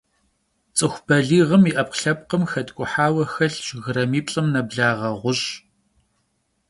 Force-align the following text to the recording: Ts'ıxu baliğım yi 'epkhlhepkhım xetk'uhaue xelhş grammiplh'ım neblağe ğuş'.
Ts'ıxu 0.75 1.03
baliğım 1.07 1.63
yi 1.67 1.71
'epkhlhepkhım 1.75 2.43
xetk'uhaue 2.51 3.25
xelhş 3.33 3.67
grammiplh'ım 3.83 4.47
neblağe 4.53 5.09
ğuş'. 5.21 5.45